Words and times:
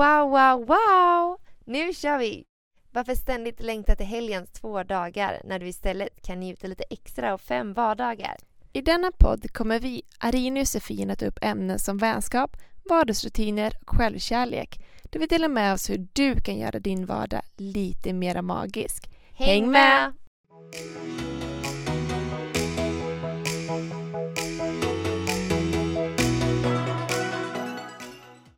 Wow, 0.00 0.30
wow, 0.30 0.66
wow! 0.66 1.38
Nu 1.64 1.92
kör 1.94 2.18
vi! 2.18 2.44
Varför 2.92 3.14
ständigt 3.14 3.60
längta 3.60 3.96
till 3.96 4.06
helgens 4.06 4.50
två 4.52 4.82
dagar 4.82 5.42
när 5.44 5.58
du 5.58 5.68
istället 5.68 6.26
kan 6.26 6.40
njuta 6.40 6.66
lite 6.66 6.84
extra 6.90 7.32
av 7.32 7.38
fem 7.38 7.72
vardagar? 7.72 8.36
I 8.72 8.80
denna 8.80 9.12
podd 9.18 9.52
kommer 9.52 9.80
vi, 9.80 10.02
Arina 10.18 10.54
och 10.54 10.58
Josefin, 10.58 11.10
att 11.10 11.18
ta 11.18 11.26
upp 11.26 11.38
ämnen 11.42 11.78
som 11.78 11.98
vänskap, 11.98 12.56
vardagsrutiner 12.90 13.72
och 13.86 13.96
självkärlek. 13.96 14.84
Där 15.02 15.20
vi 15.20 15.26
delar 15.26 15.48
med 15.48 15.72
oss 15.74 15.90
hur 15.90 16.08
du 16.12 16.40
kan 16.40 16.58
göra 16.58 16.78
din 16.78 17.06
vardag 17.06 17.42
lite 17.56 18.12
mera 18.12 18.42
magisk. 18.42 19.10
Häng 19.30 19.70
med! 19.70 20.12